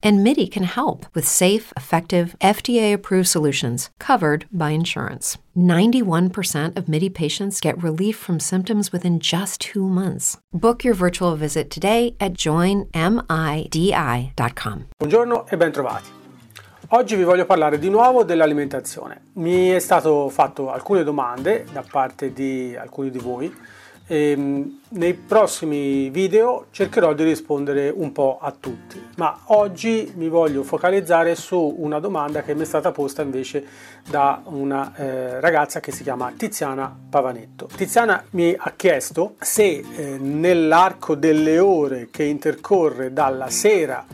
And 0.00 0.22
MIDI 0.22 0.46
can 0.46 0.62
help 0.62 1.06
with 1.12 1.26
safe, 1.26 1.72
effective, 1.76 2.36
FDA 2.40 2.92
approved 2.92 3.26
solutions 3.26 3.90
covered 3.98 4.46
by 4.52 4.70
insurance. 4.70 5.38
91% 5.56 6.76
of 6.76 6.88
MIDI 6.88 7.10
patients 7.10 7.60
get 7.60 7.82
relief 7.82 8.16
from 8.16 8.38
symptoms 8.38 8.92
within 8.92 9.18
just 9.18 9.60
two 9.60 9.88
months. 9.88 10.38
Book 10.52 10.84
your 10.84 10.94
virtual 10.94 11.34
visit 11.34 11.68
today 11.68 12.14
at 12.20 12.34
joinmidi.com. 12.34 12.92
Buongiorno 14.98 15.46
e 15.48 15.56
bentrovati. 15.56 16.10
Oggi 16.90 17.16
vi 17.16 17.24
voglio 17.24 17.44
parlare 17.44 17.78
di 17.78 17.90
nuovo 17.90 18.22
dell'alimentazione. 18.22 19.22
Mi 19.34 19.70
è 19.70 19.80
stato 19.80 20.28
fatto 20.28 20.70
alcune 20.70 21.02
domande 21.02 21.66
da 21.72 21.82
parte 21.82 22.32
di 22.32 22.76
alcuni 22.78 23.10
di 23.10 23.18
voi 23.18 23.52
e 24.08 24.30
ehm, 24.30 24.80
nei 24.90 25.12
prossimi 25.12 26.08
video 26.08 26.66
cercherò 26.70 27.12
di 27.12 27.22
rispondere 27.22 27.90
un 27.94 28.10
po' 28.10 28.38
a 28.40 28.50
tutti, 28.58 29.00
ma 29.16 29.42
oggi 29.48 30.10
mi 30.16 30.28
voglio 30.28 30.62
focalizzare 30.62 31.34
su 31.34 31.76
una 31.78 32.00
domanda 32.00 32.42
che 32.42 32.54
mi 32.54 32.62
è 32.62 32.64
stata 32.64 32.90
posta 32.90 33.20
invece 33.20 33.64
da 34.08 34.40
una 34.44 34.94
eh, 34.96 35.40
ragazza 35.40 35.80
che 35.80 35.92
si 35.92 36.02
chiama 36.02 36.32
Tiziana 36.34 36.96
Pavanetto. 37.10 37.68
Tiziana 37.76 38.24
mi 38.30 38.56
ha 38.58 38.72
chiesto 38.74 39.34
se 39.38 39.84
eh, 39.94 40.16
nell'arco 40.18 41.14
delle 41.14 41.58
ore 41.58 42.08
che 42.10 42.24
intercorre 42.24 43.12
dalla 43.12 43.50
sera 43.50 44.04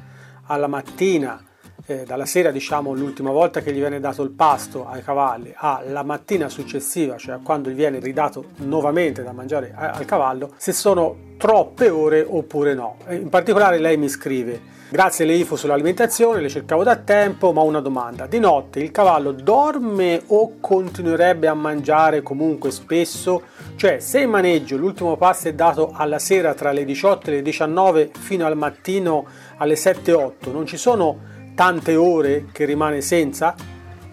alla 0.46 0.66
mattina 0.66 1.40
eh, 1.86 2.04
dalla 2.04 2.26
sera, 2.26 2.50
diciamo, 2.50 2.94
l'ultima 2.94 3.30
volta 3.30 3.60
che 3.60 3.72
gli 3.72 3.78
viene 3.78 4.00
dato 4.00 4.22
il 4.22 4.30
pasto 4.30 4.86
ai 4.86 5.02
cavalli, 5.02 5.52
alla 5.56 6.02
mattina 6.02 6.48
successiva, 6.48 7.16
cioè 7.16 7.38
quando 7.42 7.70
gli 7.70 7.74
viene 7.74 7.98
ridato 7.98 8.46
nuovamente 8.56 9.22
da 9.22 9.32
mangiare 9.32 9.72
al 9.76 10.04
cavallo, 10.04 10.52
se 10.56 10.72
sono 10.72 11.32
troppe 11.36 11.88
ore 11.88 12.24
oppure 12.26 12.74
no. 12.74 12.96
In 13.10 13.28
particolare 13.28 13.78
lei 13.78 13.96
mi 13.96 14.08
scrive 14.08 14.72
Grazie 14.94 15.24
alle 15.24 15.34
info 15.34 15.56
sull'alimentazione, 15.56 16.40
le 16.40 16.48
cercavo 16.48 16.84
da 16.84 16.94
tempo, 16.94 17.50
ma 17.50 17.62
una 17.62 17.80
domanda. 17.80 18.28
Di 18.28 18.38
notte 18.38 18.78
il 18.78 18.92
cavallo 18.92 19.32
dorme 19.32 20.22
o 20.26 20.60
continuerebbe 20.60 21.48
a 21.48 21.54
mangiare 21.54 22.22
comunque 22.22 22.70
spesso? 22.70 23.42
Cioè, 23.74 23.98
se 23.98 24.20
in 24.20 24.30
maneggio 24.30 24.76
l'ultimo 24.76 25.16
pasto 25.16 25.48
è 25.48 25.52
dato 25.52 25.90
alla 25.92 26.20
sera 26.20 26.54
tra 26.54 26.70
le 26.70 26.84
18 26.84 27.28
e 27.28 27.32
le 27.32 27.42
19 27.42 28.10
fino 28.16 28.46
al 28.46 28.56
mattino 28.56 29.26
alle 29.56 29.74
7-8, 29.74 30.52
non 30.52 30.64
ci 30.64 30.76
sono 30.76 31.32
tante 31.54 31.94
ore 31.94 32.46
che 32.52 32.64
rimane 32.64 33.00
senza 33.00 33.54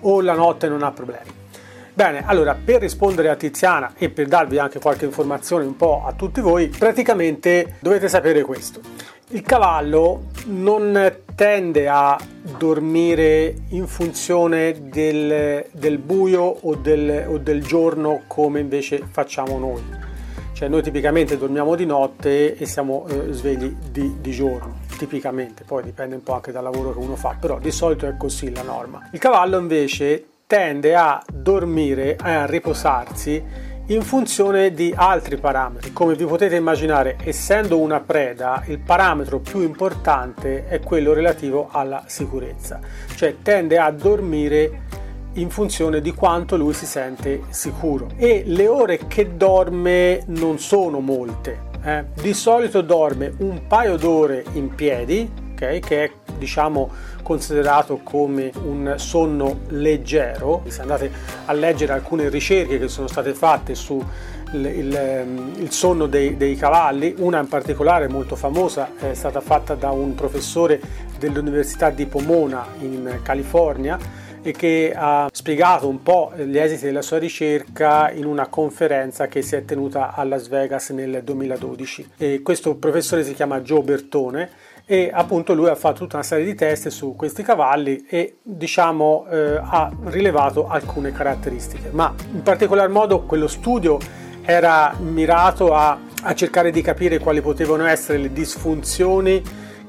o 0.01 0.21
la 0.21 0.33
notte 0.33 0.67
non 0.67 0.83
ha 0.83 0.91
problemi? 0.91 1.39
Bene, 1.93 2.23
allora 2.25 2.55
per 2.55 2.79
rispondere 2.79 3.29
a 3.29 3.35
Tiziana 3.35 3.93
e 3.97 4.09
per 4.09 4.27
darvi 4.27 4.57
anche 4.57 4.79
qualche 4.79 5.05
informazione 5.05 5.65
un 5.65 5.75
po' 5.75 6.03
a 6.05 6.13
tutti 6.13 6.39
voi, 6.39 6.69
praticamente 6.69 7.75
dovete 7.79 8.07
sapere 8.07 8.43
questo. 8.43 8.79
Il 9.33 9.41
cavallo 9.41 10.27
non 10.45 11.17
tende 11.35 11.87
a 11.89 12.17
dormire 12.57 13.55
in 13.69 13.87
funzione 13.87 14.89
del, 14.89 15.65
del 15.71 15.97
buio 15.97 16.43
o 16.43 16.75
del, 16.75 17.25
o 17.27 17.37
del 17.37 17.63
giorno 17.63 18.23
come 18.27 18.61
invece 18.61 19.03
facciamo 19.09 19.57
noi. 19.59 19.83
Cioè 20.53 20.69
noi 20.69 20.81
tipicamente 20.81 21.37
dormiamo 21.37 21.75
di 21.75 21.85
notte 21.85 22.55
e 22.55 22.65
siamo 22.65 23.05
eh, 23.07 23.31
svegli 23.33 23.75
di, 23.91 24.17
di 24.21 24.31
giorno 24.31 24.80
tipicamente, 25.01 25.63
poi 25.63 25.81
dipende 25.81 26.13
un 26.13 26.21
po' 26.21 26.33
anche 26.33 26.51
dal 26.51 26.61
lavoro 26.61 26.93
che 26.93 26.99
uno 26.99 27.15
fa, 27.15 27.35
però 27.39 27.57
di 27.57 27.71
solito 27.71 28.05
è 28.05 28.15
così 28.17 28.53
la 28.53 28.61
norma. 28.61 29.09
Il 29.11 29.19
cavallo 29.19 29.57
invece 29.57 30.25
tende 30.45 30.95
a 30.95 31.23
dormire, 31.27 32.17
a 32.21 32.45
riposarsi 32.45 33.43
in 33.87 34.03
funzione 34.03 34.71
di 34.73 34.93
altri 34.95 35.37
parametri. 35.37 35.91
Come 35.91 36.13
vi 36.13 36.25
potete 36.25 36.55
immaginare, 36.55 37.17
essendo 37.23 37.79
una 37.79 37.99
preda, 37.99 38.63
il 38.67 38.77
parametro 38.77 39.39
più 39.39 39.61
importante 39.61 40.67
è 40.67 40.79
quello 40.81 41.13
relativo 41.13 41.69
alla 41.71 42.03
sicurezza, 42.05 42.79
cioè 43.15 43.37
tende 43.41 43.79
a 43.79 43.89
dormire 43.89 44.89
in 45.33 45.49
funzione 45.49 45.99
di 45.99 46.13
quanto 46.13 46.57
lui 46.57 46.73
si 46.73 46.85
sente 46.85 47.41
sicuro 47.49 48.09
e 48.17 48.43
le 48.45 48.67
ore 48.67 49.07
che 49.07 49.35
dorme 49.35 50.21
non 50.27 50.59
sono 50.59 50.99
molte 50.99 51.69
eh, 51.83 52.05
di 52.21 52.33
solito 52.33 52.81
dorme 52.81 53.33
un 53.37 53.67
paio 53.67 53.97
d'ore 53.97 54.43
in 54.53 54.73
piedi, 54.75 55.29
okay, 55.51 55.79
che 55.79 56.03
è 56.03 56.11
diciamo 56.37 56.89
considerato 57.23 57.99
come 58.03 58.51
un 58.63 58.95
sonno 58.97 59.61
leggero. 59.69 60.63
Se 60.67 60.81
andate 60.81 61.11
a 61.45 61.53
leggere 61.53 61.93
alcune 61.93 62.29
ricerche 62.29 62.79
che 62.79 62.87
sono 62.87 63.07
state 63.07 63.33
fatte 63.33 63.75
su 63.75 64.03
il, 64.53 64.65
il, 64.65 64.95
ehm, 64.95 65.53
il, 65.57 65.71
sonno 65.71 66.07
dei, 66.07 66.35
dei, 66.35 66.55
cavalli, 66.55 67.15
una 67.17 67.39
in 67.39 67.47
particolare 67.47 68.07
molto 68.07 68.35
famosa 68.35 68.91
è 68.99 69.13
stata 69.13 69.39
fatta 69.39 69.75
da 69.75 69.91
un 69.91 70.13
professore 70.13 70.79
dell'Università 71.17 71.89
di 71.89 72.05
Pomona 72.05 72.65
in 72.79 73.19
California 73.21 73.97
e 74.41 74.51
che 74.51 74.93
ha 74.95 75.29
spiegato 75.31 75.87
un 75.87 76.01
po' 76.01 76.31
gli 76.35 76.57
esiti 76.57 76.85
della 76.85 77.01
sua 77.01 77.17
ricerca 77.17 78.11
in 78.11 78.25
una 78.25 78.47
conferenza 78.47 79.27
che 79.27 79.41
si 79.41 79.55
è 79.55 79.65
tenuta 79.65 80.13
a 80.13 80.23
Las 80.23 80.47
Vegas 80.47 80.89
nel 80.89 81.21
2012. 81.23 82.11
E 82.17 82.41
questo 82.41 82.75
professore 82.75 83.23
si 83.23 83.33
chiama 83.33 83.61
Joe 83.61 83.81
Bertone 83.81 84.49
e 84.85 85.09
appunto 85.13 85.53
lui 85.53 85.69
ha 85.69 85.75
fatto 85.75 85.99
tutta 85.99 86.15
una 86.15 86.25
serie 86.25 86.45
di 86.45 86.55
test 86.55 86.89
su 86.89 87.15
questi 87.15 87.43
cavalli 87.43 88.05
e 88.09 88.37
diciamo 88.41 89.25
eh, 89.29 89.59
ha 89.61 89.91
rilevato 90.05 90.67
alcune 90.67 91.11
caratteristiche, 91.11 91.89
ma 91.91 92.13
in 92.33 92.41
particolar 92.41 92.89
modo 92.89 93.21
quello 93.21 93.47
studio 93.47 93.99
era 94.43 94.95
mirato 94.99 95.73
a, 95.75 95.97
a 96.23 96.33
cercare 96.33 96.71
di 96.71 96.81
capire 96.81 97.19
quali 97.19 97.41
potevano 97.41 97.85
essere 97.85 98.17
le 98.17 98.33
disfunzioni 98.33 99.41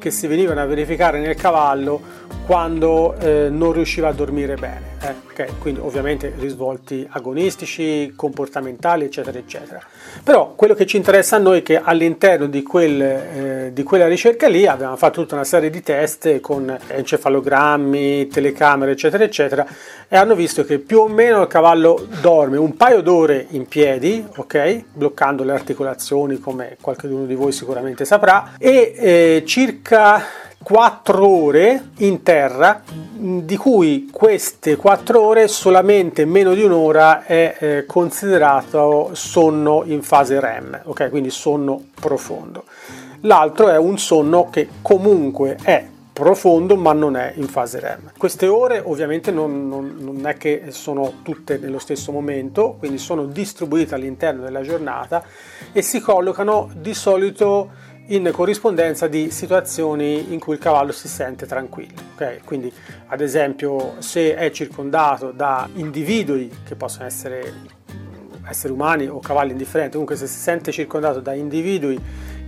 che 0.03 0.11
si 0.11 0.27
venivano 0.27 0.61
a 0.61 0.67
verificare 0.67 1.21
nel 1.21 1.37
cavallo 1.37 2.03
quando 2.45 3.15
eh, 3.21 3.49
non 3.49 3.71
riusciva 3.71 4.09
a 4.09 4.13
dormire 4.13 4.57
bene, 4.57 4.92
eh? 5.03 5.15
okay? 5.31 5.49
quindi 5.59 5.81
ovviamente 5.81 6.33
risvolti 6.37 7.07
agonistici, 7.11 8.13
comportamentali, 8.15 9.05
eccetera, 9.05 9.39
eccetera. 9.39 9.81
Però 10.23 10.55
quello 10.55 10.75
che 10.75 10.87
ci 10.87 10.97
interessa 10.97 11.37
a 11.37 11.39
noi 11.39 11.59
è 11.59 11.63
che 11.63 11.79
all'interno 11.79 12.47
di, 12.47 12.63
quel, 12.63 13.01
eh, 13.01 13.71
di 13.73 13.83
quella 13.83 14.07
ricerca 14.07 14.49
lì 14.49 14.67
abbiamo 14.67 14.97
fatto 14.97 15.21
tutta 15.21 15.35
una 15.35 15.45
serie 15.45 15.71
di 15.71 15.83
test 15.83 16.41
con 16.41 16.77
encefalogrammi, 16.87 18.29
telecamere, 18.29 18.93
eccetera, 18.93 19.25
eccetera, 19.25 19.67
e 20.09 20.17
hanno 20.17 20.35
visto 20.35 20.65
che 20.65 20.79
più 20.79 21.01
o 21.01 21.09
meno 21.09 21.43
il 21.43 21.49
cavallo 21.49 22.07
dorme 22.21 22.57
un 22.57 22.77
paio 22.77 23.01
d'ore 23.01 23.47
in 23.51 23.67
piedi, 23.67 24.25
ok, 24.37 24.85
bloccando 24.93 25.43
le 25.43 25.53
articolazioni, 25.53 26.39
come 26.39 26.77
qualcuno 26.81 27.25
di 27.25 27.35
voi 27.35 27.53
sicuramente 27.53 28.05
saprà, 28.05 28.53
e 28.59 28.95
eh, 28.97 29.43
circa 29.47 30.51
4 30.63 31.27
ore 31.27 31.91
in 31.99 32.23
terra, 32.23 32.83
di 32.85 33.57
cui 33.57 34.09
queste 34.11 34.77
4 34.77 35.21
ore 35.21 35.49
solamente 35.49 36.25
meno 36.25 36.55
di 36.55 36.63
un'ora 36.63 37.25
è 37.25 37.57
eh, 37.59 37.85
considerato 37.87 39.11
sonno 39.13 39.83
in 39.85 40.03
fase 40.03 40.41
REM, 40.41 40.83
ok? 40.85 41.11
Quindi 41.11 41.31
sonno 41.31 41.87
profondo. 41.95 42.65
L'altro 43.23 43.69
è 43.69 43.77
un 43.77 43.99
sonno 43.99 44.51
che 44.51 44.69
comunque 44.83 45.57
è 45.63 45.87
profondo 46.13 46.77
ma 46.77 46.93
non 46.93 47.17
è 47.17 47.33
in 47.37 47.49
fase 47.49 47.81
REM. 47.81 48.13
Queste 48.19 48.47
ore 48.47 48.83
ovviamente 48.85 49.31
non, 49.31 49.69
non, 49.69 49.97
non, 49.99 50.27
è 50.27 50.37
che 50.37 50.67
sono 50.69 51.15
tutte 51.23 51.59
nello 51.59 51.79
stesso 51.79 52.13
momento, 52.13 52.77
quindi 52.79 52.99
sono 52.99 53.25
distribuite 53.25 53.95
all'interno 53.95 54.43
della 54.43 54.63
giornata 54.63 55.25
e 55.73 55.81
si 55.81 56.01
collocano 56.01 56.71
di 56.75 56.95
solito 56.95 57.71
in 58.07 58.31
corrispondenza 58.33 59.07
di 59.07 59.31
situazioni 59.31 60.33
in 60.33 60.41
cui 60.41 60.55
il 60.55 60.61
cavallo 60.61 60.93
si 60.93 61.09
sente 61.09 61.47
tranquillo. 61.47 62.01
Okay? 62.15 62.41
Quindi, 62.45 62.73
ad 63.07 63.21
esempio, 63.21 63.95
se 63.99 64.35
è 64.35 64.51
circondato 64.51 65.31
da 65.31 65.69
individui 65.75 66.51
che 66.65 66.75
possono 66.75 67.07
essere 67.07 67.81
esseri 68.49 68.73
umani 68.73 69.07
o 69.07 69.21
cavalli 69.21 69.53
indifferenti, 69.53 69.93
comunque 69.93 70.17
se 70.17 70.27
si 70.27 70.39
sente 70.39 70.73
circondato 70.73 71.21
da 71.21 71.33
individui 71.33 72.01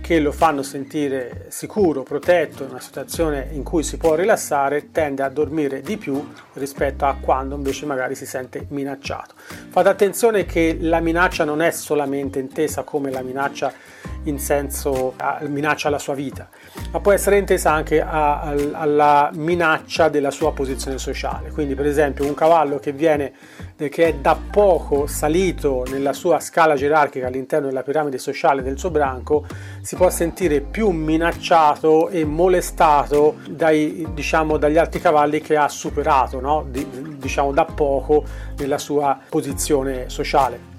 che 0.05 0.19
lo 0.19 0.31
fanno 0.31 0.61
sentire 0.61 1.47
sicuro, 1.47 2.03
protetto, 2.03 2.63
in 2.63 2.69
una 2.69 2.79
situazione 2.79 3.47
in 3.53 3.63
cui 3.63 3.81
si 3.81 3.97
può 3.97 4.13
rilassare, 4.13 4.91
tende 4.91 5.23
a 5.23 5.29
dormire 5.29 5.81
di 5.81 5.97
più 5.97 6.31
rispetto 6.53 7.05
a 7.05 7.17
quando 7.19 7.55
invece 7.55 7.87
magari 7.87 8.13
si 8.13 8.27
sente 8.27 8.67
minacciato. 8.69 9.33
Fate 9.69 9.89
attenzione 9.89 10.45
che 10.45 10.77
la 10.79 10.99
minaccia 10.99 11.43
non 11.43 11.59
è 11.59 11.71
solamente 11.71 12.37
intesa 12.37 12.83
come 12.83 13.09
la 13.09 13.23
minaccia 13.23 13.73
in 14.25 14.39
senso 14.39 15.13
a, 15.17 15.39
minaccia 15.47 15.87
alla 15.87 15.99
sua 15.99 16.13
vita, 16.13 16.49
ma 16.91 16.99
può 16.99 17.11
essere 17.11 17.37
intesa 17.37 17.71
anche 17.71 18.01
a, 18.01 18.41
a, 18.41 18.55
alla 18.73 19.29
minaccia 19.33 20.09
della 20.09 20.31
sua 20.31 20.53
posizione 20.53 20.97
sociale. 20.97 21.51
Quindi, 21.51 21.75
per 21.75 21.85
esempio, 21.85 22.25
un 22.25 22.33
cavallo 22.33 22.77
che 22.79 22.91
viene 22.91 23.33
che 23.75 24.05
è 24.07 24.13
da 24.13 24.37
poco 24.51 25.05
salito 25.05 25.83
nella 25.89 26.13
sua 26.13 26.39
scala 26.39 26.75
gerarchica 26.75 27.27
all'interno 27.27 27.67
della 27.67 27.83
piramide 27.83 28.17
sociale 28.17 28.61
del 28.61 28.77
suo 28.77 28.89
branco, 28.89 29.45
si 29.81 29.95
può 29.95 30.09
sentire 30.09 30.61
più 30.61 30.89
minacciato 30.91 32.07
e 32.09 32.23
molestato 32.23 33.35
dai, 33.49 34.07
diciamo, 34.13 34.57
dagli 34.57 34.77
altri 34.77 35.01
cavalli 35.01 35.41
che 35.41 35.57
ha 35.57 35.67
superato 35.67 36.39
no? 36.39 36.65
Di, 36.69 37.17
diciamo, 37.17 37.51
da 37.51 37.65
poco 37.65 38.23
nella 38.57 38.77
sua 38.77 39.19
posizione 39.27 40.09
sociale. 40.09 40.73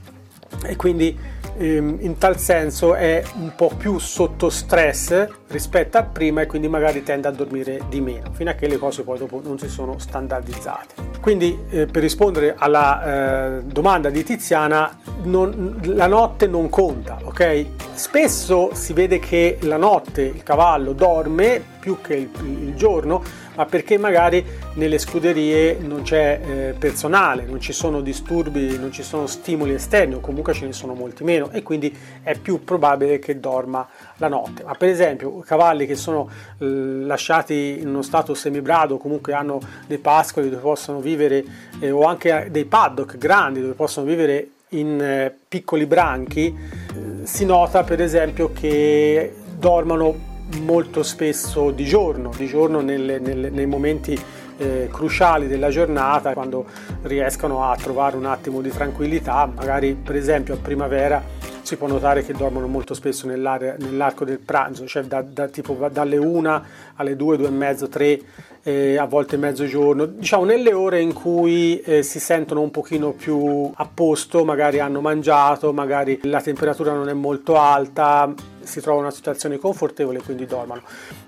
E 0.64 0.76
quindi 0.76 1.34
in 1.58 2.16
tal 2.18 2.38
senso 2.38 2.94
è 2.94 3.22
un 3.36 3.52
po' 3.54 3.70
più 3.76 3.98
sotto 3.98 4.50
stress 4.50 5.26
rispetto 5.48 5.98
a 5.98 6.02
prima 6.02 6.40
e 6.40 6.46
quindi 6.46 6.68
magari 6.68 7.02
tende 7.02 7.28
a 7.28 7.30
dormire 7.30 7.80
di 7.88 8.00
meno, 8.00 8.32
fino 8.32 8.50
a 8.50 8.54
che 8.54 8.66
le 8.66 8.78
cose 8.78 9.02
poi 9.02 9.18
dopo 9.18 9.40
non 9.42 9.58
si 9.58 9.68
sono 9.68 9.98
standardizzate. 9.98 10.94
Quindi 11.20 11.58
eh, 11.70 11.86
per 11.86 12.02
rispondere 12.02 12.54
alla 12.56 13.58
eh, 13.58 13.62
domanda 13.62 14.10
di 14.10 14.22
Tiziana, 14.22 14.98
non, 15.22 15.80
la 15.84 16.06
notte 16.06 16.46
non 16.46 16.68
conta, 16.68 17.18
ok? 17.22 17.66
Spesso 17.94 18.70
si 18.74 18.92
vede 18.92 19.18
che 19.18 19.58
la 19.62 19.76
notte 19.76 20.22
il 20.22 20.42
cavallo 20.42 20.92
dorme 20.92 21.74
più 21.86 22.00
che 22.00 22.14
il, 22.14 22.30
il 22.42 22.74
giorno, 22.74 23.22
ma 23.54 23.64
perché 23.64 23.96
magari 23.96 24.44
nelle 24.74 24.98
scuderie 24.98 25.78
non 25.80 26.02
c'è 26.02 26.40
eh, 26.42 26.74
personale, 26.78 27.44
non 27.44 27.60
ci 27.60 27.72
sono 27.72 28.00
disturbi, 28.00 28.76
non 28.78 28.90
ci 28.92 29.02
sono 29.02 29.26
stimoli 29.26 29.74
esterni 29.74 30.14
o 30.14 30.20
comunque 30.20 30.52
ce 30.52 30.66
ne 30.66 30.72
sono 30.72 30.94
molti 30.94 31.24
meno 31.24 31.50
e 31.50 31.62
quindi 31.62 31.96
è 32.22 32.36
più 32.36 32.64
probabile 32.64 33.18
che 33.18 33.38
dorma 33.38 33.86
la 34.16 34.28
notte. 34.28 34.64
Ma 34.64 34.74
per 34.74 34.88
esempio 34.88 35.35
cavalli 35.44 35.86
che 35.86 35.94
sono 35.94 36.28
eh, 36.58 36.64
lasciati 36.66 37.78
in 37.80 37.88
uno 37.88 38.02
stato 38.02 38.34
semibrado, 38.34 38.98
comunque 38.98 39.32
hanno 39.32 39.60
dei 39.86 39.98
pascoli 39.98 40.48
dove 40.48 40.62
possono 40.62 41.00
vivere 41.00 41.44
eh, 41.80 41.90
o 41.90 42.04
anche 42.04 42.48
dei 42.50 42.64
paddock 42.64 43.18
grandi 43.18 43.60
dove 43.60 43.74
possono 43.74 44.06
vivere 44.06 44.50
in 44.70 45.00
eh, 45.00 45.34
piccoli 45.48 45.86
branchi, 45.86 46.46
eh, 46.54 47.26
si 47.26 47.44
nota 47.44 47.84
per 47.84 48.00
esempio 48.00 48.50
che 48.52 49.34
dormono 49.58 50.34
molto 50.60 51.02
spesso 51.02 51.70
di 51.70 51.84
giorno, 51.84 52.30
di 52.36 52.46
giorno 52.46 52.80
nelle, 52.80 53.18
nelle, 53.18 53.50
nei 53.50 53.66
momenti 53.66 54.18
eh, 54.58 54.88
cruciali 54.90 55.48
della 55.48 55.68
giornata, 55.68 56.32
quando 56.32 56.66
riescono 57.02 57.64
a 57.64 57.76
trovare 57.76 58.16
un 58.16 58.26
attimo 58.26 58.60
di 58.60 58.70
tranquillità, 58.70 59.50
magari 59.52 59.94
per 59.94 60.16
esempio 60.16 60.54
a 60.54 60.56
primavera 60.56 61.22
si 61.66 61.76
può 61.76 61.88
notare 61.88 62.24
che 62.24 62.32
dormono 62.32 62.68
molto 62.68 62.94
spesso 62.94 63.26
nell'arco 63.26 64.24
del 64.24 64.38
pranzo, 64.38 64.86
cioè 64.86 65.02
da, 65.02 65.20
da, 65.20 65.48
tipo 65.48 65.74
dalle 65.90 66.16
1 66.16 66.64
alle 66.94 67.16
2, 67.16 67.36
2 67.38 67.46
e 67.46 67.50
mezzo, 67.50 67.88
3, 67.88 68.20
eh, 68.62 68.96
a 68.96 69.04
volte 69.06 69.36
mezzogiorno, 69.36 70.06
diciamo 70.06 70.44
nelle 70.44 70.72
ore 70.72 71.00
in 71.00 71.12
cui 71.12 71.80
eh, 71.80 72.04
si 72.04 72.20
sentono 72.20 72.60
un 72.60 72.70
pochino 72.70 73.10
più 73.10 73.68
a 73.74 73.88
posto, 73.92 74.44
magari 74.44 74.78
hanno 74.78 75.00
mangiato, 75.00 75.72
magari 75.72 76.20
la 76.22 76.40
temperatura 76.40 76.92
non 76.92 77.08
è 77.08 77.14
molto 77.14 77.58
alta, 77.58 78.32
si 78.62 78.80
trova 78.80 78.98
in 78.98 79.04
una 79.06 79.14
situazione 79.14 79.58
confortevole 79.58 80.18
e 80.18 80.22
quindi 80.22 80.46
dormono. 80.46 80.82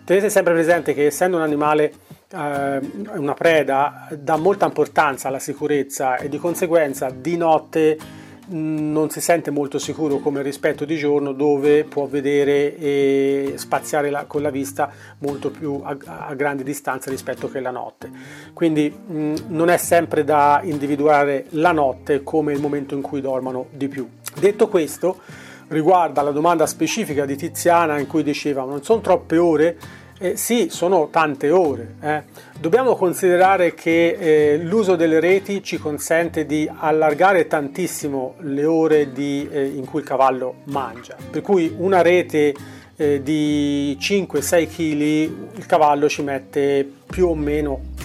Tenete 0.05 0.31
sempre 0.31 0.53
presente 0.53 0.95
che 0.95 1.07
essendo 1.07 1.37
un 1.37 1.43
animale 1.43 1.93
eh, 2.31 2.81
una 3.17 3.35
preda 3.35 4.09
dà 4.17 4.37
molta 4.37 4.67
importanza 4.67 5.29
alla 5.29 5.39
sicurezza 5.39 6.17
e 6.17 6.29
di 6.29 6.39
conseguenza 6.39 7.11
di 7.11 7.37
notte 7.37 7.99
non 8.51 9.11
si 9.11 9.21
sente 9.21 9.51
molto 9.51 9.79
sicuro 9.79 10.19
come 10.19 10.43
rispetto 10.43 10.85
di 10.85 10.97
giorno 10.97 11.33
dove 11.33 11.85
può 11.85 12.07
vedere 12.07 12.77
e 12.77 13.53
spaziare 13.57 14.11
la, 14.11 14.25
con 14.25 14.43
la 14.43 14.51
vista 14.51 14.91
molto 15.19 15.51
più 15.51 15.81
a, 15.83 15.97
a, 16.05 16.35
grande 16.35 16.63
distanza 16.63 17.11
rispetto 17.11 17.49
che 17.49 17.61
la 17.61 17.71
notte. 17.71 18.11
Quindi 18.55 18.91
mh, 18.91 19.35
non 19.49 19.69
è 19.69 19.77
sempre 19.77 20.25
da 20.25 20.61
individuare 20.63 21.47
la 21.51 21.73
notte 21.73 22.23
come 22.23 22.53
il 22.53 22.61
momento 22.61 22.95
in 22.95 23.03
cui 23.03 23.21
dormono 23.21 23.67
di 23.71 23.89
più. 23.89 24.09
Detto 24.39 24.69
questo, 24.69 25.19
riguarda 25.69 26.23
la 26.23 26.31
domanda 26.31 26.67
specifica 26.67 27.25
di 27.25 27.37
Tiziana 27.37 27.99
in 27.99 28.07
cui 28.07 28.23
diceva 28.23 28.65
non 28.65 28.83
sono 28.83 29.01
troppe 29.01 29.37
ore 29.37 29.79
eh, 30.19 30.37
sì, 30.37 30.69
sono 30.71 31.09
tante 31.11 31.51
ore. 31.51 31.95
Eh. 32.01 32.23
Dobbiamo 32.59 32.97
considerare 32.97 33.75
che 33.75 34.17
eh, 34.19 34.59
l'uso 34.59 34.97
delle 34.97 35.21
reti 35.21 35.63
ci 35.63 35.79
consente 35.79 36.45
di 36.45 36.69
allargare 36.73 37.47
tantissimo 37.47 38.35
le 38.41 38.65
ore 38.65 39.13
di, 39.13 39.49
eh, 39.51 39.65
in 39.67 39.85
cui 39.85 40.01
il 40.01 40.07
cavallo 40.07 40.57
mangia. 40.65 41.17
Per 41.31 41.41
cui 41.41 41.73
una 41.77 42.03
rete 42.03 42.55
eh, 42.97 43.23
di 43.23 43.97
5-6 44.01 44.69
kg 44.69 45.57
il 45.57 45.67
cavallo 45.67 46.09
ci 46.09 46.23
mette 46.23 46.89
più 47.07 47.29
o 47.29 47.35
meno 47.35 47.97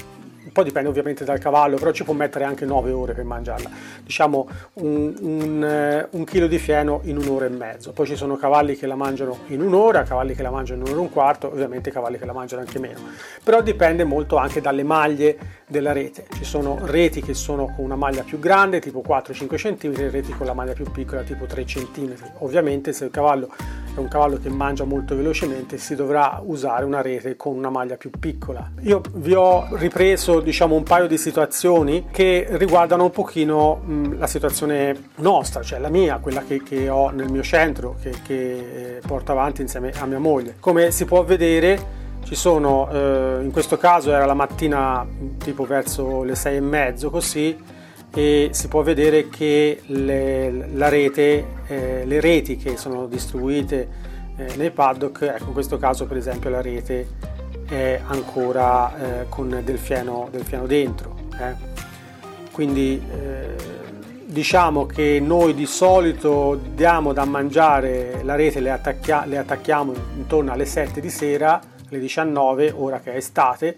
poi 0.53 0.63
dipende 0.63 0.87
ovviamente 0.87 1.25
dal 1.25 1.39
cavallo, 1.39 1.77
però 1.77 1.91
ci 1.91 2.03
può 2.03 2.13
mettere 2.13 2.45
anche 2.45 2.65
9 2.65 2.91
ore 2.91 3.13
per 3.13 3.25
mangiarla. 3.25 3.69
Diciamo 4.03 4.47
eh, 4.75 6.07
un, 6.11 6.23
chilo 6.25 6.47
di 6.47 6.59
fieno 6.59 7.01
in 7.03 7.17
un'ora 7.17 7.45
e 7.45 7.49
mezzo. 7.49 7.91
Poi 7.91 8.05
ci 8.05 8.15
sono 8.15 8.37
cavalli 8.37 8.75
che 8.77 8.85
la 8.85 8.95
mangiano 8.95 9.39
in 9.47 9.61
un'ora, 9.61 10.03
cavalli 10.03 10.35
che 10.35 10.43
la 10.43 10.51
mangiano 10.51 10.81
in 10.81 10.85
un'ora 10.85 11.01
e 11.01 11.03
un 11.03 11.11
quarto, 11.11 11.47
ovviamente 11.47 11.91
cavalli 11.91 12.19
che 12.19 12.25
la 12.25 12.33
mangiano 12.33 12.61
anche 12.61 12.79
meno. 12.79 12.99
Però 13.43 13.61
dipende 13.61 14.03
molto 14.03 14.37
anche 14.37 14.61
dalle 14.61 14.83
maglie 14.83 15.37
della 15.67 15.91
rete. 15.91 16.25
Ci 16.35 16.43
sono 16.43 16.79
reti 16.83 17.21
che 17.21 17.33
sono 17.33 17.73
con 17.75 17.83
una 17.83 17.95
maglia 17.95 18.21
più 18.21 18.37
grande, 18.39 18.79
tipo 18.79 19.01
4-5 19.05 19.55
cm, 19.55 20.11
reti 20.11 20.31
con 20.33 20.45
la 20.45 20.53
maglia 20.53 20.73
più 20.73 20.89
piccola, 20.91 21.23
tipo 21.23 21.45
3 21.45 21.63
cm. 21.63 22.13
Ovviamente 22.39 22.93
se 22.93 23.05
il 23.05 23.11
cavallo 23.11 23.51
è 23.95 23.99
un 23.99 24.07
cavallo 24.07 24.37
che 24.37 24.49
mangia 24.49 24.83
molto 24.83 25.15
velocemente, 25.15 25.77
si 25.77 25.95
dovrà 25.95 26.41
usare 26.43 26.83
una 26.83 27.01
rete 27.01 27.35
con 27.35 27.55
una 27.55 27.69
maglia 27.69 27.95
più 27.95 28.09
piccola. 28.09 28.71
Io 28.81 29.01
vi 29.13 29.33
ho 29.33 29.67
ripreso 29.73 30.39
diciamo 30.39 30.75
un 30.75 30.83
paio 30.83 31.07
di 31.07 31.17
situazioni 31.17 32.07
che 32.11 32.47
riguardano 32.51 33.03
un 33.03 33.11
pochino 33.11 33.75
mh, 33.75 34.17
la 34.17 34.27
situazione 34.27 35.09
nostra, 35.17 35.61
cioè 35.61 35.79
la 35.79 35.89
mia, 35.89 36.17
quella 36.17 36.43
che, 36.43 36.63
che 36.63 36.89
ho 36.89 37.09
nel 37.09 37.29
mio 37.29 37.43
centro, 37.43 37.95
che, 38.01 38.13
che 38.25 38.99
porto 39.05 39.31
avanti 39.31 39.61
insieme 39.61 39.91
a 39.91 40.05
mia 40.05 40.19
moglie. 40.19 40.55
Come 40.59 40.91
si 40.91 41.05
può 41.05 41.23
vedere 41.23 42.01
ci 42.23 42.35
sono, 42.35 42.89
eh, 42.89 43.39
in 43.41 43.51
questo 43.51 43.77
caso 43.77 44.11
era 44.11 44.25
la 44.25 44.33
mattina 44.33 45.05
tipo 45.37 45.65
verso 45.65 46.23
le 46.23 46.35
sei 46.35 46.57
e 46.57 46.61
mezzo 46.61 47.09
così, 47.09 47.55
e 48.15 48.49
si 48.51 48.67
può 48.67 48.83
vedere 48.83 49.27
che 49.29 49.81
le, 49.87 50.89
rete, 50.89 51.45
eh, 51.67 52.05
le 52.05 52.19
reti 52.19 52.57
che 52.57 52.77
sono 52.77 53.07
distribuite 53.07 53.87
eh, 54.35 54.55
nei 54.55 54.69
paddock, 54.69 55.21
ecco 55.23 55.45
in 55.45 55.53
questo 55.53 55.77
caso 55.77 56.05
per 56.05 56.17
esempio 56.17 56.49
la 56.49 56.61
rete 56.61 57.07
è 57.67 57.99
ancora 58.05 59.21
eh, 59.21 59.25
con 59.29 59.61
del 59.63 59.77
fieno, 59.79 60.27
del 60.31 60.43
fieno 60.43 60.67
dentro. 60.67 61.15
Eh. 61.39 61.71
Quindi 62.51 63.01
eh, 63.11 63.55
diciamo 64.25 64.85
che 64.85 65.19
noi 65.19 65.55
di 65.55 65.65
solito 65.65 66.59
diamo 66.75 67.13
da 67.13 67.25
mangiare 67.25 68.21
la 68.23 68.35
rete, 68.35 68.59
le, 68.59 68.69
attacchia, 68.69 69.25
le 69.25 69.37
attacchiamo 69.37 69.93
intorno 70.17 70.51
alle 70.51 70.65
7 70.65 71.01
di 71.01 71.09
sera, 71.09 71.59
alle 71.89 71.99
19, 71.99 72.73
ora 72.75 72.99
che 72.99 73.13
è 73.13 73.15
estate, 73.15 73.77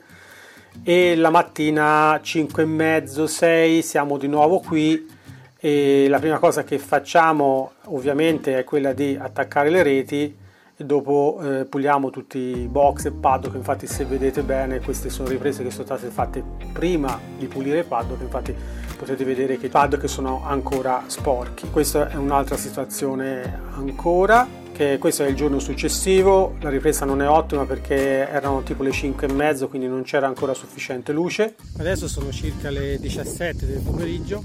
e 0.84 1.16
la 1.16 1.30
mattina 1.30 2.20
5 2.22 2.64
e 2.64 2.66
mezzo 2.66 3.28
6 3.28 3.82
siamo 3.82 4.18
di 4.18 4.28
nuovo 4.28 4.60
qui. 4.60 5.14
E 5.58 6.08
la 6.10 6.20
prima 6.20 6.38
cosa 6.38 6.64
che 6.64 6.78
facciamo 6.78 7.72
ovviamente 7.86 8.60
è 8.60 8.64
quella 8.64 8.94
di 8.94 9.18
attaccare 9.20 9.70
le 9.70 9.84
reti. 9.84 10.38
E 10.78 10.84
dopo 10.84 11.40
eh, 11.42 11.66
puliamo 11.66 12.10
tutti 12.10 12.38
i 12.38 12.68
box 12.68 13.06
e 13.06 13.12
paddock. 13.12 13.56
Infatti 13.56 13.88
se 13.88 14.06
vedete 14.06 14.44
bene 14.44 14.80
queste 14.80 15.10
sono 15.10 15.30
riprese 15.30 15.64
che 15.64 15.72
sono 15.72 15.86
state 15.86 16.10
fatte 16.10 16.44
prima 16.74 17.20
di 17.38 17.48
pulire 17.48 17.80
il 17.80 17.86
paddock. 17.86 18.22
Infatti 18.22 18.56
potete 18.98 19.24
vedere 19.24 19.58
che 19.58 19.68
i 19.68 19.70
paddock 19.70 20.08
sono 20.10 20.44
ancora 20.46 21.04
sporchi. 21.08 21.70
Questa 21.70 22.10
è 22.10 22.16
un'altra 22.16 22.58
situazione 22.58 23.62
ancora 23.72 24.64
che 24.76 24.98
questo 24.98 25.24
è 25.24 25.30
il 25.30 25.36
giorno 25.36 25.60
successivo, 25.60 26.58
la 26.60 26.70
ripresa 26.70 27.06
non 27.06 27.22
è 27.22 27.30
ottima 27.30 27.66
perché 27.66 28.28
erano 28.28 28.62
tipo 28.62 28.84
le 28.84 28.92
5 28.92 29.26
e 29.26 29.32
mezzo 29.32 29.70
quindi 29.70 29.88
non 29.88 30.04
c'era 30.04 30.28
ancora 30.28 30.54
sufficiente 30.54 31.14
luce. 31.14 31.56
Adesso 31.78 32.10
sono 32.10 32.30
circa 32.32 32.70
le 32.70 33.00
17 33.00 33.66
del 33.66 33.80
pomeriggio, 33.80 34.44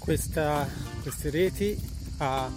Questa, 0.00 0.68
queste 1.00 1.30
reti 1.30 1.78
a 2.18 2.50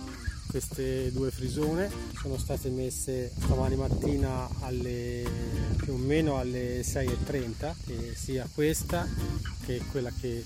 queste 0.50 1.12
due 1.12 1.30
frisone 1.30 1.92
sono 2.20 2.40
state 2.40 2.70
messe 2.70 3.34
domani 3.48 3.76
mattina 3.76 4.50
alle, 4.62 5.24
più 5.78 5.94
o 5.94 5.98
meno 5.98 6.40
alle 6.40 6.82
6.30 6.82 7.74
e 7.86 8.16
sia 8.16 8.50
questa 8.52 9.08
che 9.64 9.80
quella 9.92 10.12
che 10.20 10.44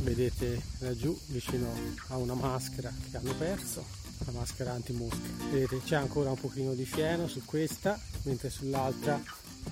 vedete 0.00 0.62
laggiù 0.78 1.14
vicino 1.26 1.66
a 2.08 2.16
una 2.16 2.34
maschera 2.34 2.90
che 3.10 3.18
hanno 3.18 3.34
perso 3.36 4.03
la 4.24 4.32
maschera 4.32 4.72
anti-mosca. 4.72 5.28
Vedete 5.50 5.80
c'è 5.84 5.96
ancora 5.96 6.30
un 6.30 6.40
pochino 6.40 6.74
di 6.74 6.84
fieno 6.84 7.26
su 7.26 7.42
questa, 7.44 7.98
mentre 8.22 8.50
sull'altra 8.50 9.20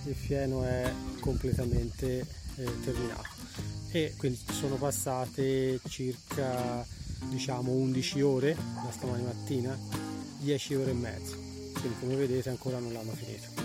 il 0.05 0.15
fieno 0.15 0.65
è 0.65 0.93
completamente 1.21 2.27
eh, 2.57 2.81
terminato. 2.85 3.29
E 3.91 4.15
quindi 4.17 4.41
sono 4.51 4.77
passate 4.77 5.81
circa 5.89 6.85
diciamo 7.29 7.73
11 7.73 8.23
ore 8.23 8.55
da 8.55 8.91
stamani 8.91 9.23
mattina, 9.23 9.79
10 10.39 10.75
ore 10.75 10.91
e 10.91 10.95
mezzo. 10.95 11.37
Quindi 11.73 11.99
come 12.01 12.17
vedete 12.17 12.49
ancora 12.49 12.79
non 12.79 12.93
l'hanno 12.93 13.13
finito. 13.13 13.61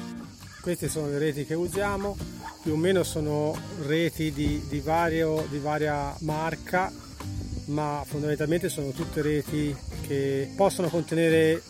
Queste 0.62 0.90
sono 0.90 1.08
le 1.08 1.18
reti 1.18 1.46
che 1.46 1.54
usiamo, 1.54 2.18
più 2.62 2.74
o 2.74 2.76
meno 2.76 3.04
sono 3.04 3.58
reti 3.86 4.34
di, 4.34 4.62
di, 4.68 4.80
vario, 4.80 5.46
di 5.50 5.60
varia 5.60 6.14
marca 6.20 6.92
ma 7.68 8.04
fondamentalmente 8.06 8.70
sono 8.70 8.92
tutte 8.92 9.22
reti 9.22 9.76
che 10.08 10.50
possono 10.56 10.88
contenere 10.88 11.62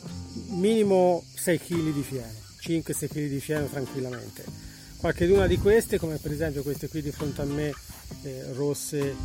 minimo 0.50 1.24
6 1.34 1.60
kg 1.60 1.92
di 1.92 2.04
fieno, 2.04 2.32
5-6 2.62 3.08
kg 3.08 3.28
di 3.28 3.40
fieno 3.40 3.66
tranquillamente. 3.66 4.44
Qualcheduna 4.98 5.48
di 5.48 5.58
queste, 5.58 5.98
come 5.98 6.18
per 6.18 6.32
esempio 6.32 6.62
queste 6.62 6.88
qui 6.88 7.02
di 7.02 7.12
fronte 7.12 7.42
a 7.42 7.46
me, 7.46 7.74
eh, 8.24 8.54
rosse 8.54 9.16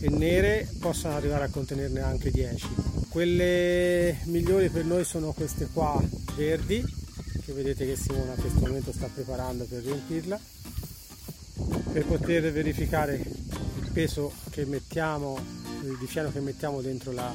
e 0.00 0.08
nere, 0.10 0.68
possono 0.78 1.14
arrivare 1.14 1.44
a 1.44 1.48
contenerne 1.48 2.00
anche 2.00 2.30
10. 2.30 2.66
Quelle 3.08 4.18
migliori 4.24 4.68
per 4.68 4.84
noi 4.84 5.04
sono 5.04 5.32
queste 5.32 5.68
qua 5.72 6.02
verdi, 6.36 6.84
che 7.44 7.52
vedete 7.52 7.86
che 7.86 7.96
Simona 7.96 8.34
in 8.34 8.40
questo 8.40 8.60
momento 8.60 8.92
sta 8.92 9.08
preparando 9.12 9.64
per 9.64 9.82
riempirla, 9.82 10.38
per 11.92 12.04
poter 12.04 12.52
verificare 12.52 13.14
il 13.14 13.90
peso 13.92 14.32
che 14.50 14.66
mettiamo, 14.66 15.38
di 15.80 16.06
fieno 16.06 16.30
che 16.30 16.40
mettiamo 16.40 16.82
dentro 16.82 17.12
la, 17.12 17.34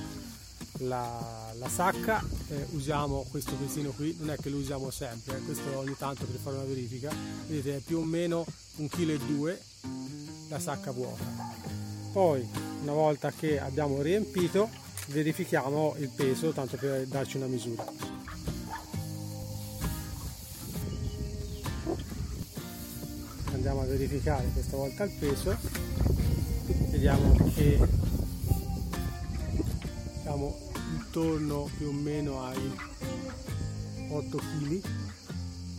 la, 0.81 1.53
la 1.57 1.69
sacca 1.69 2.23
eh, 2.47 2.67
usiamo 2.71 3.25
questo 3.29 3.53
pesino 3.55 3.91
qui. 3.91 4.15
Non 4.19 4.31
è 4.31 4.37
che 4.37 4.49
lo 4.49 4.57
usiamo 4.57 4.89
sempre 4.89 5.37
eh, 5.37 5.41
questo 5.41 5.77
ogni 5.77 5.95
tanto 5.97 6.25
per 6.25 6.39
fare 6.39 6.57
una 6.57 6.65
verifica. 6.65 7.11
Vedete 7.47 7.77
è 7.77 7.79
più 7.79 7.99
o 7.99 8.03
meno 8.03 8.45
un 8.77 8.87
chilo 8.87 9.13
e 9.13 9.17
due 9.17 9.61
la 10.49 10.59
sacca 10.59 10.91
vuota. 10.91 11.23
Poi 12.11 12.47
una 12.81 12.93
volta 12.93 13.31
che 13.31 13.59
abbiamo 13.59 14.01
riempito 14.01 14.69
verifichiamo 15.07 15.95
il 15.97 16.09
peso 16.09 16.51
tanto 16.51 16.77
per 16.77 17.05
darci 17.05 17.37
una 17.37 17.47
misura. 17.47 17.85
Andiamo 23.53 23.81
a 23.81 23.85
verificare 23.85 24.49
questa 24.53 24.75
volta 24.75 25.03
il 25.03 25.11
peso. 25.19 25.55
Vediamo 26.89 27.35
che 27.53 27.79
siamo 30.21 30.70
intorno 31.11 31.69
più 31.77 31.89
o 31.89 31.91
meno 31.91 32.41
ai 32.45 32.71
8 34.11 34.37
kg 34.37 34.81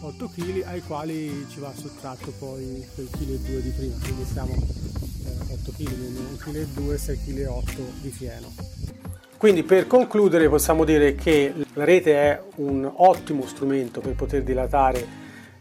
8 0.03 0.29
kg 0.29 0.63
ai 0.67 0.83
quali 0.83 1.47
ci 1.49 1.59
va 1.59 1.73
sottratto 1.75 2.31
poi 2.39 2.87
quel 2.95 3.09
chilo 3.17 3.33
e 3.33 3.39
2 3.39 3.63
di 3.63 3.71
prima 3.71 3.95
quindi 4.03 4.25
siamo 4.25 4.53
eh, 4.53 5.53
8 5.55 5.71
kg 5.71 5.85
quindi 5.85 6.19
1 6.19 6.37
kg 6.37 6.57
e 6.57 6.67
2 6.75 6.99
6 6.99 7.19
kg 7.25 7.39
e 7.39 7.47
8 7.47 7.73
di 8.03 8.11
fieno. 8.11 8.53
Quindi 9.39 9.63
per 9.63 9.87
concludere 9.87 10.51
possiamo 10.51 10.85
dire 10.85 11.15
che 11.15 11.55
la 11.73 11.85
rete 11.85 12.15
è 12.15 12.43
un 12.57 12.89
ottimo 12.95 13.47
strumento 13.47 14.01
per 14.01 14.15
poter 14.15 14.43
dilatare 14.43 15.21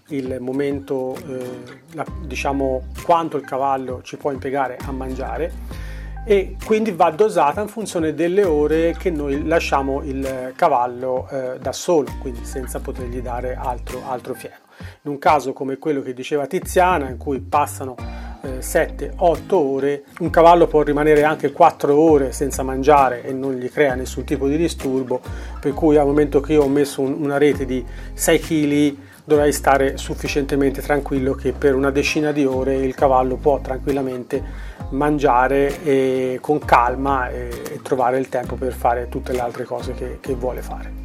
il 0.09 0.37
momento, 0.41 1.15
eh, 1.15 1.63
la, 1.93 2.05
diciamo 2.25 2.89
quanto 3.03 3.37
il 3.37 3.45
cavallo 3.45 4.01
ci 4.03 4.17
può 4.17 4.31
impiegare 4.31 4.77
a 4.81 4.91
mangiare 4.91 5.80
e 6.23 6.55
quindi 6.63 6.91
va 6.91 7.09
dosata 7.09 7.61
in 7.61 7.67
funzione 7.67 8.13
delle 8.13 8.43
ore 8.43 8.95
che 8.97 9.09
noi 9.09 9.45
lasciamo 9.45 10.03
il 10.03 10.53
cavallo 10.55 11.27
eh, 11.29 11.57
da 11.59 11.71
solo, 11.71 12.09
quindi 12.19 12.45
senza 12.45 12.79
potergli 12.79 13.21
dare 13.21 13.55
altro, 13.55 14.03
altro 14.07 14.33
fieno. 14.33 14.55
In 15.03 15.11
un 15.11 15.17
caso 15.17 15.53
come 15.53 15.77
quello 15.77 16.01
che 16.01 16.13
diceva 16.13 16.45
Tiziana, 16.45 17.09
in 17.09 17.17
cui 17.17 17.39
passano 17.39 17.95
eh, 18.41 18.59
7-8 18.59 19.53
ore, 19.53 20.03
un 20.19 20.29
cavallo 20.29 20.67
può 20.67 20.83
rimanere 20.83 21.23
anche 21.23 21.51
4 21.51 21.95
ore 21.95 22.31
senza 22.31 22.61
mangiare 22.63 23.23
e 23.23 23.33
non 23.33 23.53
gli 23.53 23.69
crea 23.69 23.95
nessun 23.95 24.23
tipo 24.23 24.47
di 24.47 24.57
disturbo, 24.57 25.21
per 25.59 25.73
cui 25.73 25.97
al 25.97 26.05
momento 26.05 26.39
che 26.39 26.53
io 26.53 26.63
ho 26.63 26.69
messo 26.69 27.01
un, 27.01 27.15
una 27.19 27.37
rete 27.37 27.65
di 27.65 27.83
6 28.13 28.39
kg 28.39 28.97
dovrei 29.23 29.53
stare 29.53 29.97
sufficientemente 29.97 30.81
tranquillo 30.81 31.33
che 31.33 31.51
per 31.51 31.75
una 31.75 31.91
decina 31.91 32.31
di 32.31 32.45
ore 32.45 32.75
il 32.75 32.95
cavallo 32.95 33.35
può 33.35 33.59
tranquillamente 33.59 34.43
mangiare 34.91 35.83
e, 35.83 36.37
con 36.41 36.59
calma 36.59 37.29
e, 37.29 37.49
e, 37.71 37.81
trovare 37.81 38.17
il 38.19 38.29
tempo 38.29 38.55
per 38.55 38.73
fare 38.73 39.09
tutte 39.09 39.31
le 39.31 39.39
altre 39.39 39.63
cose 39.63 39.93
che, 39.93 40.17
che 40.19 40.33
vuole 40.33 40.61
fare. 40.61 40.99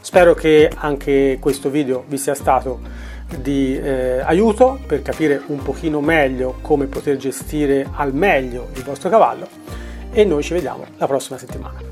Spero 0.00 0.34
che 0.34 0.70
anche 0.74 1.38
questo 1.40 1.70
video 1.70 2.04
vi 2.06 2.18
sia 2.18 2.34
stato 2.34 2.80
di 3.40 3.78
eh, 3.78 4.20
aiuto 4.20 4.78
per 4.86 5.00
capire 5.00 5.40
un 5.46 5.62
pochino 5.62 6.00
meglio 6.00 6.58
come 6.60 6.86
poter 6.86 7.16
gestire 7.16 7.88
al 7.94 8.12
meglio 8.12 8.68
il 8.74 8.82
vostro 8.82 9.08
cavallo 9.08 9.46
e 10.10 10.24
noi 10.24 10.42
ci 10.42 10.52
vediamo 10.52 10.84
la 10.98 11.06
prossima 11.06 11.38
settimana. 11.38 11.91